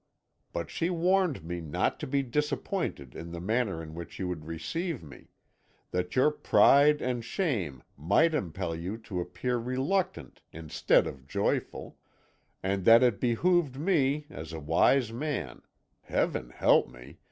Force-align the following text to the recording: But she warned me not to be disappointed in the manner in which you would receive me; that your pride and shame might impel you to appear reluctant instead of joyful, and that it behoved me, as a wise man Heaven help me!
But 0.51 0.71
she 0.71 0.89
warned 0.89 1.43
me 1.43 1.61
not 1.61 1.99
to 1.99 2.07
be 2.07 2.23
disappointed 2.23 3.13
in 3.13 3.31
the 3.31 3.39
manner 3.39 3.83
in 3.83 3.93
which 3.93 4.17
you 4.17 4.27
would 4.29 4.45
receive 4.45 5.03
me; 5.03 5.27
that 5.91 6.15
your 6.15 6.31
pride 6.31 7.03
and 7.03 7.23
shame 7.23 7.83
might 7.95 8.33
impel 8.33 8.75
you 8.75 8.97
to 8.97 9.21
appear 9.21 9.59
reluctant 9.59 10.41
instead 10.51 11.05
of 11.05 11.27
joyful, 11.27 11.99
and 12.63 12.83
that 12.85 13.03
it 13.03 13.19
behoved 13.19 13.77
me, 13.77 14.25
as 14.31 14.53
a 14.53 14.59
wise 14.59 15.13
man 15.13 15.61
Heaven 16.01 16.49
help 16.49 16.89
me! 16.89 17.19